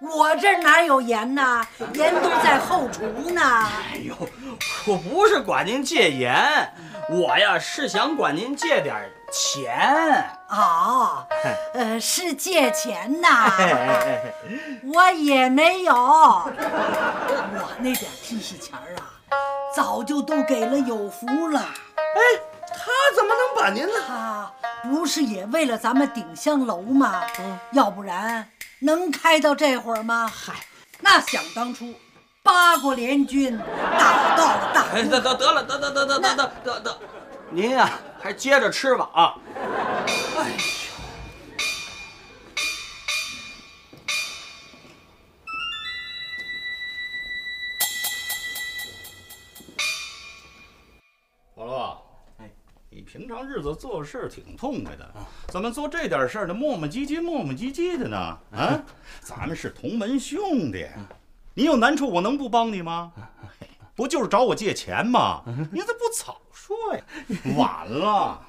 [0.00, 1.66] 我这哪有盐呢？
[1.94, 3.42] 盐都在后厨呢。
[3.42, 4.14] 哎呦，
[4.86, 6.72] 我不是管您借盐，
[7.10, 8.94] 我呀是想管您借点
[9.32, 10.24] 钱。
[10.50, 11.26] 哦，
[11.74, 13.52] 呃，是借钱呐。
[14.84, 19.02] 我也没有，我那点利息钱儿啊，
[19.74, 21.58] 早就都给了有福了。
[21.60, 22.20] 哎，
[22.68, 24.00] 他怎么能把您呢？
[24.06, 24.50] 他
[24.88, 27.20] 不是也为了咱们鼎香楼吗？
[27.72, 28.48] 要不然
[28.80, 30.30] 能开到这会儿吗？
[30.32, 30.54] 嗨，
[31.00, 31.94] 那想当初，
[32.42, 33.58] 八国联军
[33.98, 36.98] 打到了大哎，得得得了，得得得得得得得得，
[37.50, 39.34] 您呀还接着吃吧啊！
[40.38, 40.52] 哎
[53.18, 55.04] 平常日子做事挺痛快的，
[55.48, 58.16] 怎么做这点事儿呢磨磨唧唧、磨磨唧唧的呢？
[58.52, 58.80] 啊，
[59.20, 60.86] 咱们是同门兄弟，
[61.52, 63.12] 你有难处我能不帮你吗？
[63.96, 65.42] 不就是找我借钱吗？
[65.72, 67.02] 你怎么不早说呀？
[67.58, 68.40] 晚了，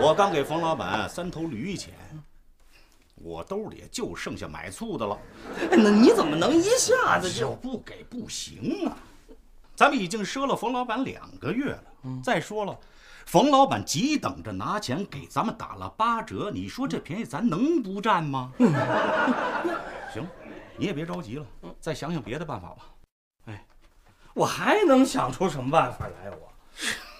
[0.00, 1.92] 我刚给冯老板三头驴钱，
[3.16, 5.18] 我兜里就剩下买醋的了。
[5.72, 7.50] 那你怎么能一下子就？
[7.56, 8.96] 不给不行啊！
[9.74, 11.82] 咱们已经赊了冯老板两个月了。
[12.22, 12.78] 再说了，
[13.26, 18.52] 冯老板急等着拿钱给咱们打了八折，你说这便宜咱能不占吗？
[20.12, 20.26] 行，
[20.76, 21.46] 你也别着急了，
[21.80, 22.78] 再想想别的办法吧。
[23.46, 23.64] 哎
[24.34, 26.30] 我还能想出什么办法来？
[26.30, 26.52] 我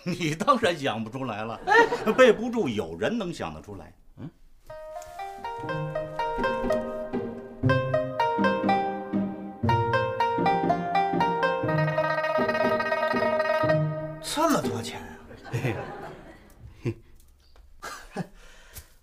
[0.10, 1.60] 你当然想不出来了，
[2.16, 3.92] 备不住有人能想得出来。
[4.16, 4.30] 嗯，
[14.61, 15.01] 多钱
[18.14, 18.23] 啊！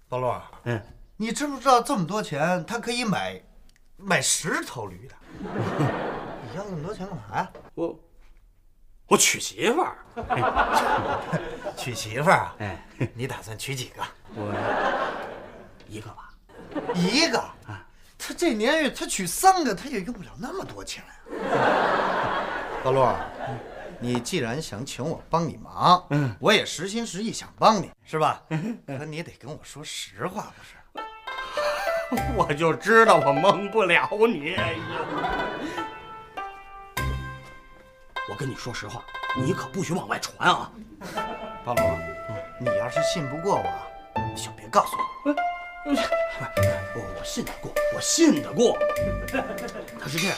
[0.10, 0.82] 宝路，嗯，
[1.18, 3.42] 你知不知道这么多钱，他可以买
[3.98, 5.16] 买十头驴的？
[6.50, 7.52] 你要那么多钱干嘛呀？
[7.76, 8.00] 我
[9.08, 9.98] 我娶媳妇儿。
[11.76, 12.56] 娶媳妇儿啊？
[12.60, 14.02] 哎，你打算娶几个？
[14.36, 14.54] 我
[15.88, 16.30] 一个吧。
[16.96, 17.44] 一个。
[18.20, 21.12] 他这年月，他娶三个，他也用不了那么多钱啊。
[22.84, 23.06] 宝路，
[24.00, 28.44] 你既然想请我帮你忙，嗯，我也实心实意想帮你，是吧？
[28.86, 32.24] 可你得跟我说实话，不是？
[32.38, 34.54] 我就知道我蒙不了你。
[34.56, 34.80] 哎呀，
[38.30, 39.04] 我跟你说实话，
[39.36, 40.72] 你可不许往外传啊！
[41.66, 41.82] 八路，
[42.60, 43.74] 你要是信不过我，
[44.16, 45.36] 你就别告诉我。
[45.86, 48.78] 我我信得过，我信得过。
[50.00, 50.38] 他是这样，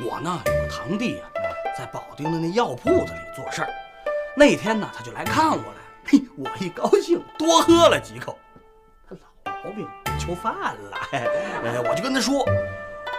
[0.00, 1.30] 我呢有个堂弟啊，
[1.76, 3.68] 在保定的那药铺子里做事儿。
[4.34, 8.38] 那天呢，他就来看我来，嘿，我一高兴，多喝了几口。
[9.08, 9.86] 他老毛病
[10.18, 11.26] 就犯了，哎，
[11.64, 12.44] 哎我就跟他说，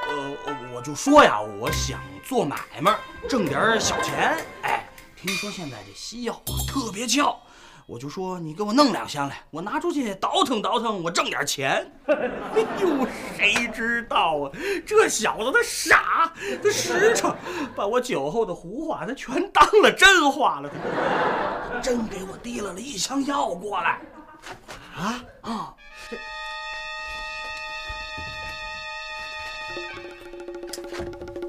[0.07, 2.95] 呃，我就说呀，我想做买卖，
[3.29, 4.37] 挣点小钱。
[4.63, 7.39] 哎，听说现在这西药啊特别俏。
[7.87, 11.89] 我就说你给我弄两箱来，我拿出去倒腾倒腾，我挣点钱。
[12.05, 14.51] 哎呦，谁知道啊？
[14.85, 17.33] 这小子他傻，他实诚，
[17.77, 20.69] 把我酒后的胡话他全当了真话了。
[21.71, 24.01] 他真给我提了了一箱药过来。
[24.97, 25.73] 啊啊！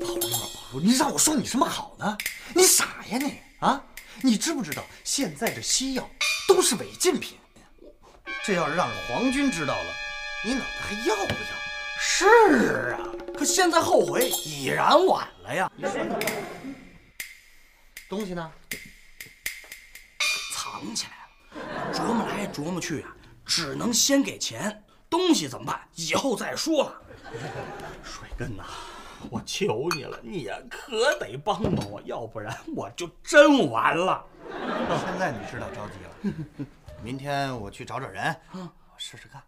[0.00, 0.28] 宝路，宝
[0.72, 2.16] 路，你让我说你什么好呢？
[2.54, 3.82] 你傻呀你啊！
[4.22, 6.08] 你知不知道现在这西药
[6.46, 7.38] 都是违禁品？
[8.44, 9.94] 这要是让皇军知道了，
[10.44, 11.38] 你脑袋还要不要？
[12.00, 13.00] 是啊，
[13.36, 15.70] 可现在后悔已然晚了呀。
[18.08, 18.50] 东西呢？
[20.54, 25.88] 藏起来了，琢磨来琢磨去啊，只能先给钱，东西怎么办？
[25.94, 27.02] 以后再说了。
[28.02, 28.64] 水根呐、
[29.30, 34.24] 我求你了，你呀可得帮帮我，要不然我就真完了。
[34.50, 36.66] 现在你知道着急了，
[37.02, 39.42] 明天我去找找人，我试试看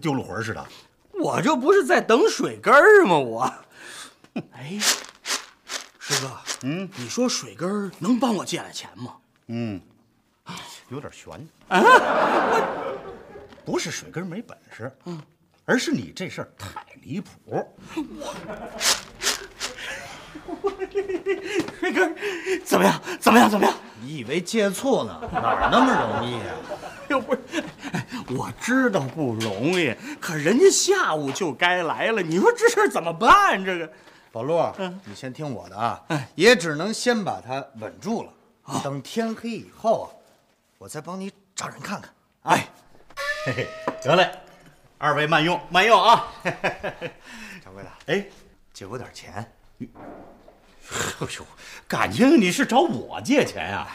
[0.00, 0.66] 丢了魂似的。
[1.12, 3.18] 我这不是在等水根儿吗？
[3.18, 3.52] 我，
[4.52, 4.78] 哎，
[5.98, 6.30] 师哥，
[6.62, 9.16] 嗯你说水根儿能帮我借来钱吗？
[9.48, 9.80] 嗯，
[10.88, 11.32] 有点悬。
[11.68, 11.82] 啊，
[13.64, 15.20] 不是水根儿没本事，嗯，
[15.66, 17.30] 而是你这事儿太离谱。
[17.94, 19.19] 水
[21.92, 22.14] 根儿
[22.64, 23.00] 怎么样？
[23.20, 23.50] 怎么样？
[23.50, 23.74] 怎么样？
[24.02, 25.20] 你以为借错呢？
[25.32, 26.54] 哪儿那么容易啊？
[27.08, 27.40] 又不是，
[27.92, 33.62] 哎我知道不容易，可人家下午就该来了，你说这事儿怎么办？
[33.64, 33.90] 这个，
[34.30, 34.62] 宝路，
[35.04, 36.00] 你先听我的啊，
[36.36, 38.32] 也只能先把它稳住了。
[38.84, 40.06] 等天黑以后啊，
[40.78, 42.10] 我再帮你找人看看。
[42.42, 42.68] 哎，
[43.44, 43.68] 嘿嘿，
[44.04, 44.30] 得嘞，
[44.96, 46.28] 二位慢用，慢用啊。
[47.64, 48.24] 掌柜的，哎，
[48.72, 49.52] 借我点钱。
[51.20, 51.46] 哎呦，
[51.86, 53.86] 感情你是找我借钱呀、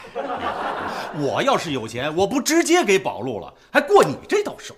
[1.14, 4.74] 我要是有钱，我不直接给宝路了，还过你这道手。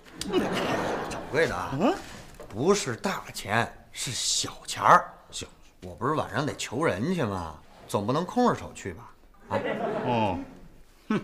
[1.08, 1.70] 掌柜的啊，
[2.48, 5.12] 不是大钱，是小钱儿。
[5.30, 5.46] 小，
[5.82, 7.54] 我不是晚上得求人去吗？
[7.86, 9.08] 总不能空着手去吧？
[10.04, 10.38] 哦，
[11.08, 11.20] 哼，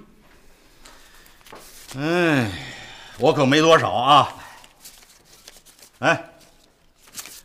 [1.99, 2.51] 哎，
[3.19, 4.33] 我可没多少啊。
[5.99, 6.25] 哎，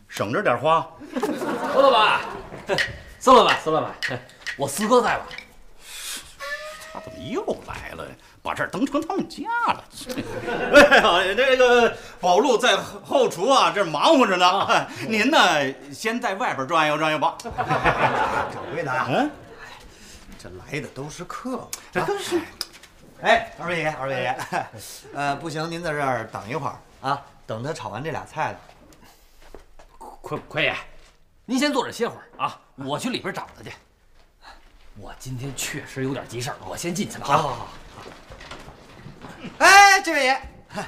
[0.08, 0.88] 省着点花。
[1.20, 2.22] 孙老板，
[3.20, 3.94] 孙老板，孙老板，
[4.58, 5.26] 我四哥在吧？
[6.92, 8.08] 他怎么又来了？
[8.42, 9.84] 把这儿当成他们家了？
[10.74, 14.88] 哎呀，这个宝路在后厨啊，这忙活着呢。
[15.08, 15.38] 您呢，
[15.94, 17.36] 先在外边转悠转悠吧。
[17.44, 17.54] 掌
[18.74, 19.30] 柜的啊，嗯，
[20.42, 21.68] 这来的都是客。
[21.92, 22.40] 这都是。
[23.22, 24.38] 哎，二位爷，二位爷，
[25.14, 28.60] 呃，不行，您在这儿等一会儿啊，等他炒完这俩菜了。
[30.22, 30.74] 快快爷，
[31.50, 33.74] 您先坐着歇会儿啊，我去里边找他去。
[35.00, 37.38] 我今天确实有点急事儿，我先进去了啊。
[37.38, 37.68] 好好好。
[39.58, 40.86] 哎，这位爷，嗨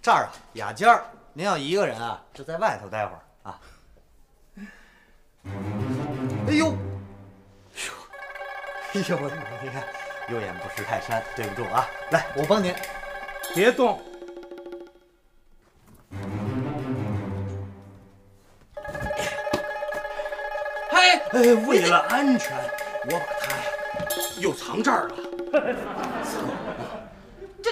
[0.00, 3.60] 这儿啊，雅间儿，您要一个人啊，就在外头待会儿啊。
[6.46, 6.74] 哎呦，
[8.94, 9.30] 哎呦，我
[9.62, 9.84] 你看，
[10.30, 11.86] 有眼不识泰山，对不住啊。
[12.12, 12.74] 来，我帮您。
[13.54, 14.02] 别动。
[21.30, 22.56] 嘿，哎，为了安全，
[23.04, 23.62] 我把它呀
[24.38, 25.16] 又藏这儿了。
[27.62, 27.70] 这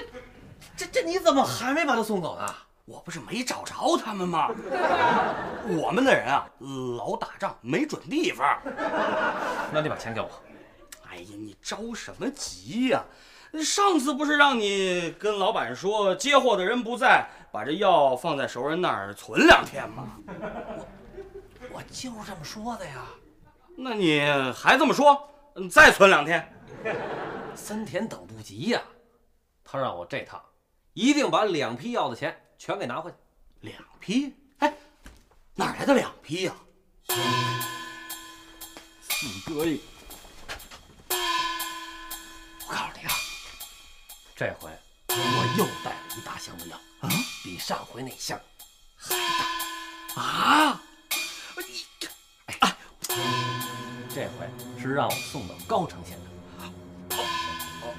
[0.77, 2.47] 这这你怎么还没把他送走呢？
[2.85, 4.51] 我不是没找着他们吗？
[5.69, 6.47] 我们的人啊，
[6.97, 8.61] 老打仗，没准地方。
[9.73, 10.31] 那你把钱给我。
[11.11, 13.03] 哎呀，你着什么急呀、
[13.65, 20.19] 上次不是让你跟老板说，接货的人不在，把这药放在熟人那儿存两天吗？
[21.73, 23.05] 我就是这么说的呀。
[23.77, 24.21] 那你
[24.55, 25.29] 还这么说？
[25.55, 26.53] 嗯再存两天？
[27.55, 28.83] 森田等不及呀，
[29.65, 30.43] 他让我这趟
[30.93, 33.17] 一定把两批药的钱全给拿回去。
[33.61, 34.35] 两批？
[34.59, 34.75] 哎，
[35.55, 36.55] 哪来的两批呀、
[39.01, 39.81] 四哥一，
[42.69, 43.13] 我告诉你啊，
[44.37, 44.71] 这回
[45.09, 47.09] 我又带了一大箱子药，啊，
[47.43, 48.39] 比上回那箱
[48.97, 49.17] 还
[50.15, 50.23] 大。
[50.23, 50.83] 啊！
[54.17, 54.49] 这回
[54.83, 57.17] 是让我送到高城县的。
[57.83, 57.93] 哦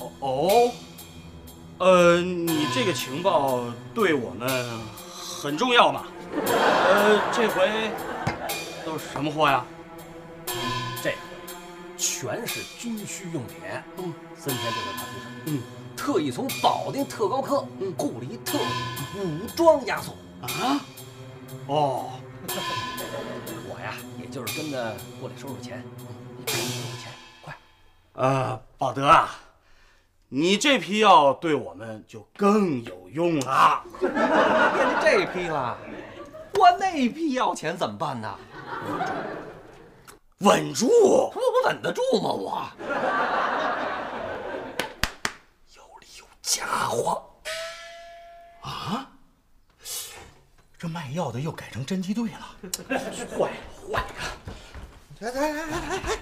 [0.00, 0.72] 哦哦，
[1.78, 3.62] 呃，你这个情报
[3.94, 4.50] 对我们
[5.16, 6.06] 很重要嘛？
[6.44, 7.70] 呃，这回
[8.84, 9.64] 都是什么货呀？
[11.00, 11.16] 这回
[11.96, 13.58] 全是军需用品。
[13.98, 15.62] 嗯，森田就在他身上，嗯，
[15.96, 17.64] 特意从保定特高科
[17.96, 20.16] 雇了一特务武装押送。
[20.42, 20.80] 啊？
[21.68, 22.10] 哦，
[24.34, 25.80] 就是跟着过来收收钱。
[26.36, 27.56] 你赶紧给我钱，快！
[28.14, 29.30] 呃，宝德啊，
[30.28, 33.84] 你这批药对我们就更有用了。
[34.00, 35.78] 变 成这批了，
[36.54, 38.36] 我那批要钱怎么办呢？
[40.38, 40.88] 稳住！
[40.88, 42.30] 我我稳得住吗？
[42.32, 42.72] 我
[45.76, 47.22] 有理有家伙。
[48.62, 49.08] 啊？
[50.76, 52.56] 这卖药的又改成侦缉队了？
[53.38, 53.52] 坏
[53.92, 54.32] 坏呀！
[55.20, 56.18] 来来来来来来，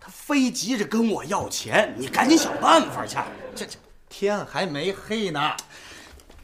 [0.00, 3.16] 他非急着跟我要钱，你赶紧想办法去。
[3.54, 3.78] 这这
[4.08, 5.56] 天还没黑呢。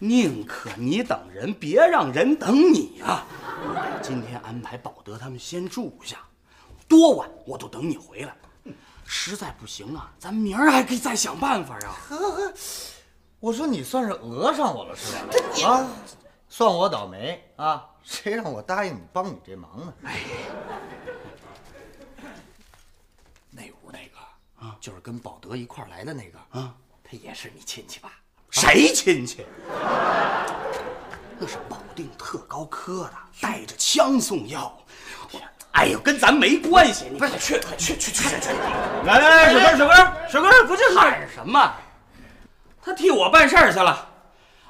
[0.01, 3.27] 宁可你等人，别让人等你啊！
[3.61, 6.19] 我今天安排保德他们先住下，
[6.87, 8.33] 多晚我都等你回来。
[9.05, 11.97] 实在不行啊，咱明儿还可以再想办法啊！
[13.41, 15.13] 我说你算是讹上我了是
[15.63, 15.69] 吧？
[15.69, 15.89] 啊，
[16.49, 17.85] 算我倒霉啊！
[18.09, 19.93] 谁让我答应你帮你这忙呢？
[20.05, 20.17] 哎
[23.51, 28.11] 那屋那个啊就是跟保德一块来的那个啊，他也是你亲戚吧？
[28.51, 29.45] 谁亲戚？
[31.39, 34.75] 那是保定特高科的，带着枪送药。
[35.73, 38.49] 哎呦，跟咱没关系，你不是去去去去去去！
[39.05, 39.95] 来来来，小哥小哥
[40.31, 41.03] 小哥，不进来。
[41.03, 41.75] 喊什么？
[42.83, 44.09] 他替我办事儿去了。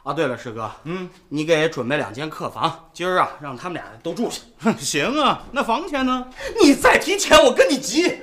[0.05, 4.41] 啊，对了，师哥，嗯，你给准备两间客房，今儿啊让他们俩都住下。
[4.79, 6.27] 行啊，那房钱呢？
[6.63, 8.05] 你再提钱，我跟你急。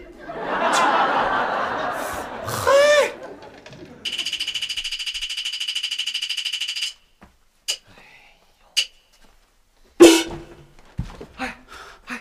[2.48, 3.14] 嘿，
[11.38, 11.58] 哎
[12.08, 12.20] 哎，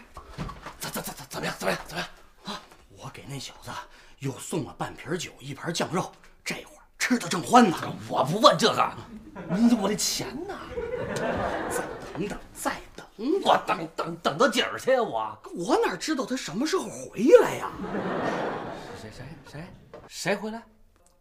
[0.78, 1.54] 怎怎怎怎怎么样？
[1.58, 1.80] 怎么样？
[1.86, 2.08] 怎么样？
[2.44, 2.60] 啊，
[2.98, 3.70] 我给那小子
[4.18, 6.12] 又送了半瓶酒，一盘酱肉，
[6.44, 7.76] 这会儿吃的正欢呢。
[8.08, 8.92] 我不问这个，
[9.50, 10.58] 你我的钱呢？
[11.70, 13.06] 再等等，再等
[13.42, 15.00] 我等等等到几儿去呀？
[15.02, 17.70] 我我哪知道他什么时候回来呀？
[19.00, 19.64] 谁谁谁
[20.08, 20.62] 谁回来？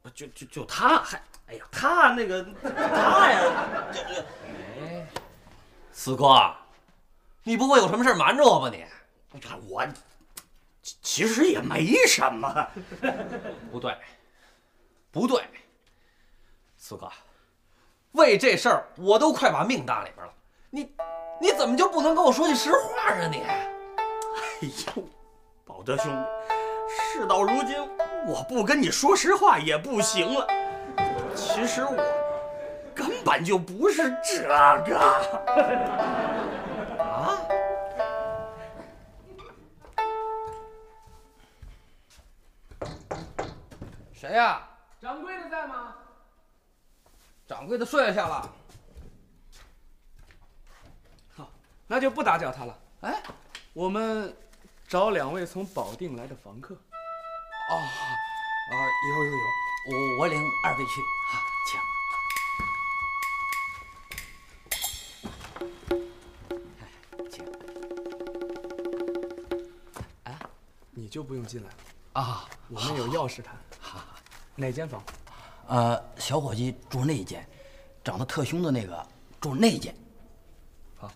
[0.01, 3.87] 不就就就他还哎呀，他那个他呀，
[4.81, 5.07] 哎，
[5.91, 6.53] 四哥，
[7.43, 8.85] 你不会有什么事儿瞒着我吧你？
[9.69, 9.87] 我
[10.81, 12.67] 其其实也没什么。
[13.71, 13.97] 不对，
[15.11, 15.41] 不对，
[16.77, 17.09] 四哥，
[18.13, 20.33] 为这事儿我都快把命搭里边了，
[20.69, 20.91] 你
[21.41, 23.41] 你怎么就不能跟我说句实话啊你？
[23.41, 23.57] 哎
[24.95, 25.03] 呦，
[25.65, 26.19] 宝德兄弟，
[26.89, 27.75] 事到如今，
[28.27, 30.47] 我不跟你说实话也不行了。
[31.35, 32.03] 其实我
[32.93, 34.97] 根本就不是这个。
[36.99, 37.37] 啊？
[44.13, 44.61] 谁呀？
[47.47, 48.53] 掌柜的睡下了。
[51.35, 51.51] 好，
[51.87, 52.79] 那就不打搅他了。
[53.01, 53.21] 哎，
[53.73, 54.35] 我们
[54.87, 56.73] 找两位从保定来的房客。
[56.73, 58.73] 哦，啊，
[59.09, 59.37] 有有有，
[59.91, 61.01] 我我领二位去。
[61.29, 61.39] 好，
[61.69, 61.79] 请。
[67.29, 67.45] 请。
[70.91, 71.75] 你就不用进来了
[72.13, 73.55] 啊，我们有要事谈。
[73.81, 73.99] 好，
[74.55, 75.03] 哪间房？
[75.67, 77.47] 呃，小伙计住那间，
[78.03, 79.07] 长得特凶的那个
[79.39, 79.95] 住那间。
[80.97, 81.11] 好。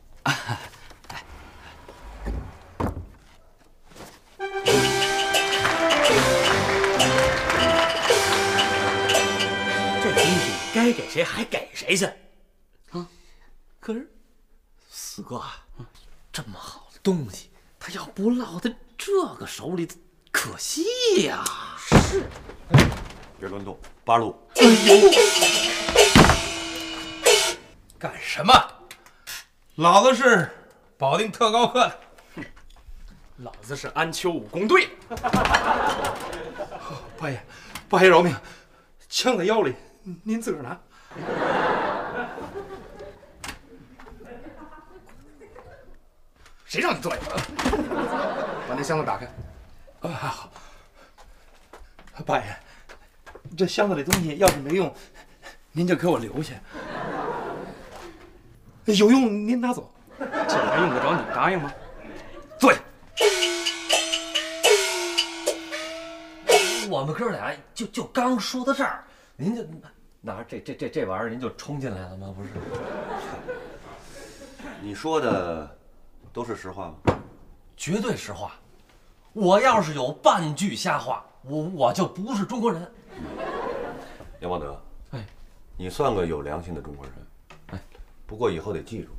[10.02, 12.06] 这东西该给谁还给谁去。
[12.92, 13.08] 啊，
[13.80, 14.10] 可是，
[14.90, 15.44] 四哥，
[16.32, 19.88] 这么好的东西，他要不落在这个手里，
[20.32, 20.86] 可惜
[21.26, 21.44] 呀。
[21.78, 22.24] 是。
[23.40, 24.36] 别乱动，八路。
[24.56, 25.12] 哎呦！
[28.00, 28.54] 干什么？
[29.76, 30.50] 老子是
[30.98, 32.00] 保定特高课的。
[33.38, 34.90] 老子是安丘武工队。
[37.18, 37.40] 八爷，
[37.88, 38.36] 八爷饶命！
[39.08, 39.76] 枪在腰里，
[40.24, 40.80] 您自个儿拿。
[46.66, 47.22] 谁让你坐下？
[48.68, 49.26] 把那箱子打开。
[50.02, 50.50] 啊，好。
[52.26, 52.58] 八爷，
[53.56, 54.92] 这箱子里东西要是没用，
[55.72, 56.54] 您就给我留下。
[58.86, 61.72] 有用您拿走，这还用得着你答应吗？
[62.58, 62.80] 坐下。
[66.90, 69.04] 我们哥俩就就刚说到这儿，
[69.36, 69.62] 您就
[70.22, 72.34] 拿这这这这玩意儿，您就冲进来了吗？
[72.36, 72.50] 不是？
[74.82, 75.78] 你说的
[76.32, 76.96] 都是实话吗？
[77.76, 78.54] 绝对实话。
[79.34, 82.90] 我要是有半句瞎话，我我就不是中国人。
[84.40, 84.80] 杨茂德，
[85.12, 85.26] 哎，
[85.76, 87.14] 你算个有良心的中国人。
[87.68, 87.82] 哎，
[88.26, 89.10] 不过以后得记住，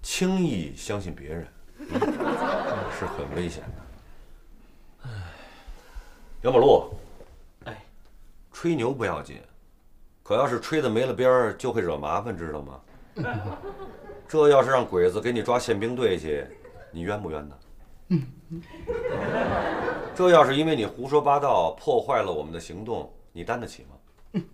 [0.00, 1.46] 轻易相信别人
[2.98, 5.08] 是很危险的。
[5.08, 5.10] 哎，
[6.42, 6.94] 杨宝路，
[7.64, 7.84] 哎，
[8.52, 9.40] 吹牛不要紧，
[10.22, 12.80] 可要是吹的没了边儿，就会惹麻烦，知道吗？
[14.28, 16.46] 这要是让鬼子给你抓宪兵队去，
[16.92, 17.58] 你冤不冤呢？
[18.08, 18.26] 嗯。
[20.14, 23.96] 这要是因为你胡说八道破坏了我们的行动，你担得起吗？
[24.32, 24.44] 嗯。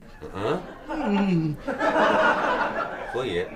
[0.90, 1.56] 嗯。
[3.12, 3.46] 所以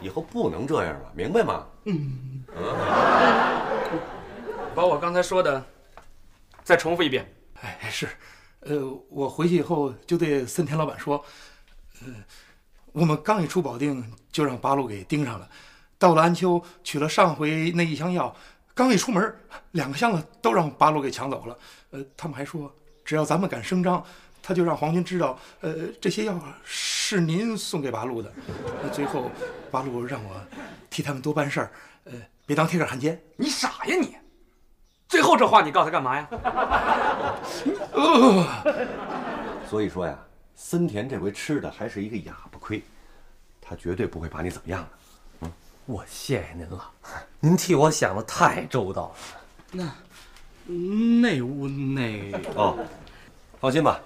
[0.00, 1.66] 以后不能这样了，明白吗？
[1.84, 2.44] 嗯。
[2.56, 2.64] 嗯。
[4.74, 5.64] 把我刚才说的
[6.62, 7.28] 再重复一遍。
[7.60, 8.08] 哎，是，
[8.60, 11.22] 呃，我回去以后就对森田老板说，
[12.02, 12.14] 呃，
[12.92, 15.48] 我们刚一出保定就让八路给盯上了，
[15.98, 18.34] 到了安丘取了上回那一箱药。
[18.72, 19.36] 刚一出门，
[19.72, 21.58] 两个箱子都让八路给抢走了。
[21.90, 22.72] 呃，他们还说，
[23.04, 24.02] 只要咱们敢声张，
[24.42, 28.32] 他就让皇军知道，呃，这些药是您送给八路的。
[28.92, 29.30] 最后，
[29.70, 30.40] 八路让我
[30.88, 31.70] 替他们多办事儿，
[32.04, 32.12] 呃，
[32.46, 33.20] 别当铁杆汉奸。
[33.36, 34.16] 你傻呀你！
[35.08, 36.28] 最后这话你告他干嘛呀？
[39.68, 40.16] 所以说呀，
[40.54, 42.82] 森田这回吃的还是一个哑巴亏，
[43.60, 44.88] 他绝对不会把你怎么样的。
[45.40, 45.52] 嗯
[45.86, 46.88] 我谢谢您了，
[47.40, 49.14] 您替我想的太周到了。
[49.72, 49.92] 那
[51.20, 52.78] 那屋那哦，
[53.60, 54.00] 放心吧，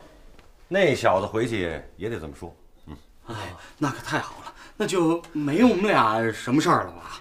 [0.74, 2.52] 那小子回去也得这么说。
[2.86, 2.96] 嗯，
[3.28, 3.34] 哎，
[3.78, 7.20] 那可太好了，那就没我们俩什么事儿了吧？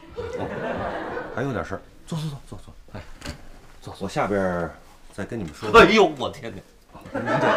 [1.35, 3.01] 还有点事儿，坐坐坐坐坐，哎，
[3.79, 4.67] 坐，我下边
[5.13, 5.69] 再跟你们说。
[5.79, 6.59] 哎呦，我天哪！
[7.13, 7.47] 您这，您这，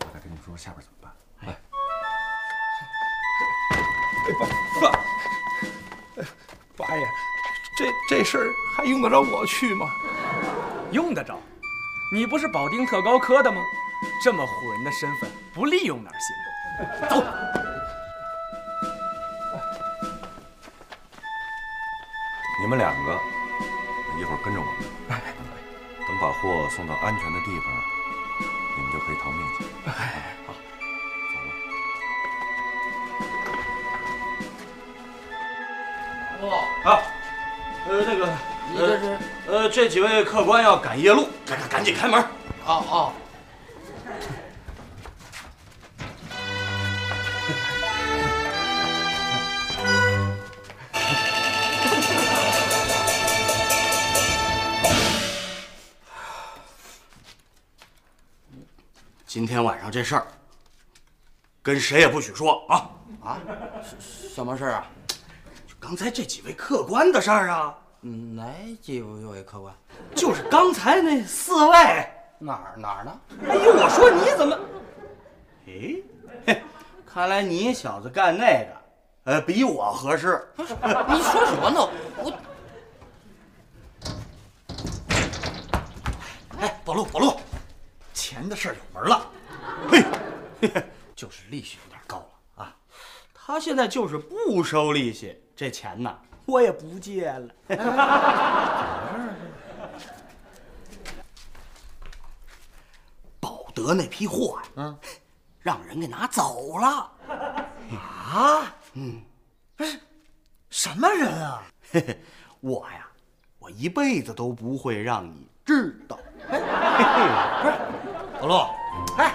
[0.00, 1.10] 我再跟你们说下边怎么办。
[1.46, 1.56] 哎，
[4.38, 4.90] 爸，
[6.76, 7.02] 八爷，
[7.78, 7.86] 这
[8.18, 9.86] 这事儿还用得着我去吗？
[10.92, 11.40] 用得着，
[12.10, 13.62] 你不是保定特高科的吗？
[14.22, 16.34] 这么唬人的身份，不利用哪行？
[17.08, 17.22] 走。
[22.60, 23.20] 你们两个
[24.18, 24.74] 一会儿跟着我们，
[25.08, 27.64] 等把货送到安全的地方，
[28.76, 29.64] 你们就可以逃命去。
[30.46, 30.54] 好，
[36.40, 36.52] 走了。
[36.84, 37.02] 啊，
[37.88, 38.26] 呃，那个，
[38.70, 39.18] 你这是？
[39.46, 42.20] 呃，这几位客官要赶夜路，赶赶紧开门。
[42.66, 43.12] 哦哦。
[59.26, 60.26] 今天晚上这事儿，
[61.62, 62.90] 跟谁也不许说啊
[63.24, 63.40] 啊！
[64.34, 64.86] 什么事儿啊？
[65.66, 67.74] 就刚才这几位客官的事儿啊。
[68.02, 68.44] 嗯，哪
[68.80, 69.74] 几位客官？
[70.14, 71.74] 就是刚才那四位。
[72.38, 73.20] 哪儿哪儿呢？
[73.48, 74.56] 哎呦，我说你怎么？
[75.66, 75.96] 哎，
[76.46, 76.62] 嘿，
[77.04, 78.68] 看来你小子干那个，
[79.24, 80.46] 呃，比我合适。
[80.56, 81.90] 你说什么呢？
[82.18, 82.32] 我。
[86.60, 87.34] 哎，宝路，宝路。
[88.14, 89.26] 钱的事儿有门了，
[90.60, 90.70] 嘿，
[91.16, 92.76] 就是利息有点高了啊。
[93.34, 96.16] 他现在就是不收利息，这钱呢，
[96.48, 97.46] 我也不借了。
[103.38, 104.98] 保德那批货呀，嗯，
[105.60, 107.12] 让人给拿走了。
[107.92, 108.74] 啊？
[108.94, 109.20] 嗯，
[109.76, 110.00] 不是，
[110.70, 111.62] 什么人啊？
[111.92, 112.18] 嘿嘿，
[112.60, 113.06] 我呀，
[113.58, 116.18] 我一辈子都不会让你知道。
[116.48, 116.58] 哎，
[117.62, 117.74] 不是。
[118.40, 118.54] 老陆，
[119.18, 119.34] 哎，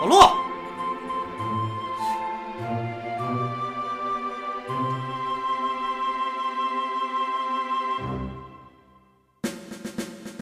[0.00, 0.16] 老陆，